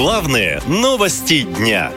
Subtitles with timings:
[0.00, 1.90] Главные новости дня.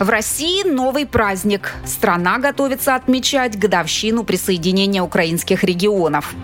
[0.00, 1.74] В России новый праздник.
[1.86, 6.34] Страна готовится отмечать годовщину присоединения украинских регионов.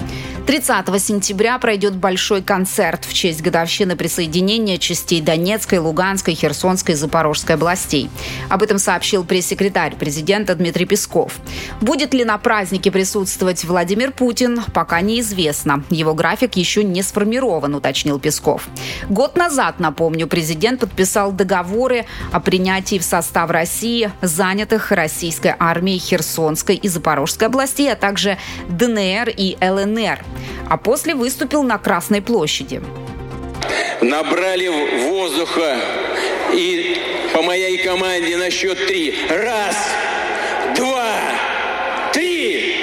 [0.46, 7.56] 30 сентября пройдет большой концерт в честь годовщины присоединения частей Донецкой, Луганской, Херсонской и Запорожской
[7.56, 8.08] областей.
[8.48, 11.32] Об этом сообщил пресс-секретарь президента Дмитрий Песков.
[11.80, 15.82] Будет ли на празднике присутствовать Владимир Путин, пока неизвестно.
[15.90, 18.68] Его график еще не сформирован, уточнил Песков.
[19.08, 26.76] Год назад, напомню, президент подписал договоры о принятии в состав России занятых российской армией Херсонской
[26.76, 28.38] и Запорожской областей, а также
[28.68, 30.24] ДНР и ЛНР
[30.68, 32.82] а после выступил на Красной площади.
[34.00, 34.68] Набрали
[35.08, 35.76] воздуха
[36.52, 37.00] и
[37.32, 39.14] по моей команде на счет три.
[39.28, 39.76] Раз,
[40.76, 41.14] два,
[42.12, 42.76] три.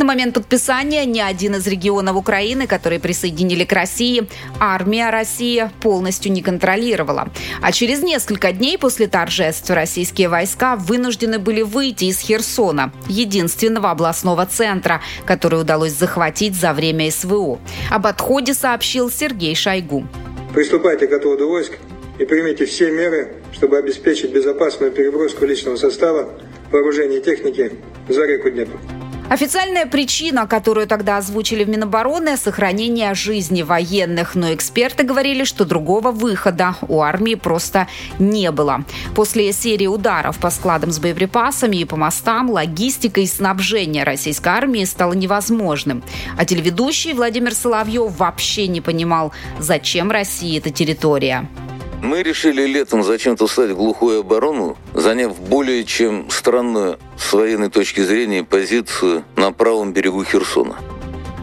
[0.00, 4.26] На момент подписания ни один из регионов Украины, которые присоединили к России,
[4.58, 7.28] армия России полностью не контролировала.
[7.60, 14.46] А через несколько дней после торжеств российские войска вынуждены были выйти из Херсона, единственного областного
[14.46, 17.58] центра, который удалось захватить за время СВО.
[17.90, 20.06] Об отходе сообщил Сергей Шойгу.
[20.54, 21.72] Приступайте к отводу войск
[22.18, 26.30] и примите все меры, чтобы обеспечить безопасную переброску личного состава,
[26.72, 27.72] вооружения и техники
[28.08, 28.78] за реку Днепр.
[29.30, 34.34] Официальная причина, которую тогда озвучили в Минобороны– сохранение жизни военных.
[34.34, 37.86] Но эксперты говорили, что другого выхода у армии просто
[38.18, 38.84] не было.
[39.14, 44.82] После серии ударов по складам с боеприпасами и по мостам логистика и снабжение российской армии
[44.82, 46.02] стало невозможным.
[46.36, 51.48] А телеведущий Владимир Соловьев вообще не понимал, зачем России эта территория.
[52.02, 58.42] Мы решили летом зачем-то стать глухую оборону, заняв более чем странную с военной точки зрения
[58.42, 60.76] позицию на правом берегу Херсона.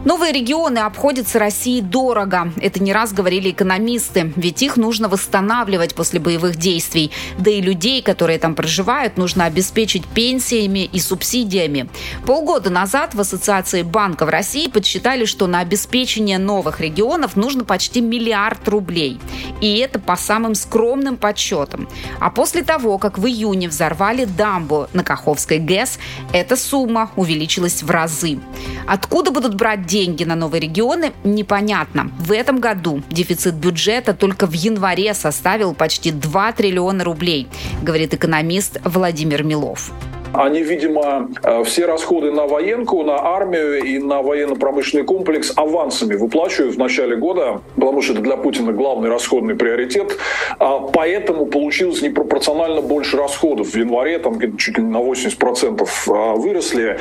[0.04, 2.52] Новые регионы обходятся России дорого.
[2.60, 7.10] Это не раз говорили экономисты, ведь их нужно восстанавливать после боевых действий.
[7.38, 11.88] Да и людей, которые там проживают, нужно обеспечить пенсиями и субсидиями.
[12.24, 18.68] Полгода назад в Ассоциации банков России подсчитали, что на обеспечение новых регионов нужно почти миллиард
[18.68, 19.18] рублей.
[19.60, 21.88] И это по самым скромным подсчетам.
[22.20, 25.98] А после того, как в июне взорвали дамбу на Каховской ГЭС,
[26.32, 28.38] эта сумма увеличилась в разы.
[28.86, 32.12] Откуда будут брать деньги на новые регионы, непонятно.
[32.20, 37.48] В этом году дефицит бюджета только в январе составил почти 2 триллиона рублей,
[37.82, 39.90] говорит экономист Владимир Милов.
[40.34, 46.74] Они, видимо, э, все расходы на военку, на армию и на военно-промышленный комплекс авансами выплачивают
[46.74, 50.18] в начале года, потому что это для Путина главный расходный приоритет.
[50.58, 53.68] А поэтому получилось непропорционально больше расходов.
[53.68, 56.98] В январе там чуть ли не на 80% а, выросли.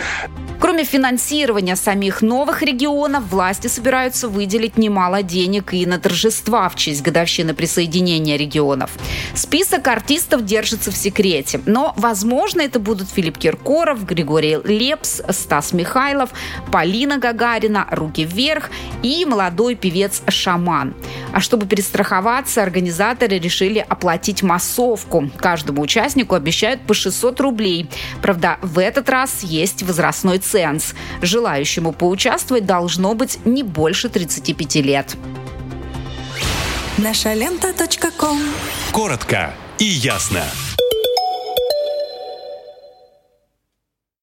[0.59, 7.03] Кроме финансирования самих новых регионов, власти собираются выделить немало денег и на торжества в честь
[7.03, 8.89] годовщины присоединения регионов.
[9.35, 16.31] Список артистов держится в секрете, но, возможно, это будут Филипп Киркоров, Григорий Лепс, Стас Михайлов,
[16.71, 18.71] Полина Гагарина, «Руки вверх»
[19.03, 20.95] и молодой певец «Шаман».
[21.33, 25.29] А чтобы перестраховаться, организаторы решили оплатить массовку.
[25.37, 27.89] Каждому участнику обещают по 600 рублей.
[28.21, 30.93] Правда, в этот раз есть возрастной ценз.
[31.21, 35.15] Желающему поучаствовать должно быть не больше 35 лет.
[36.97, 37.73] Наша лента.
[38.91, 40.43] Коротко и ясно.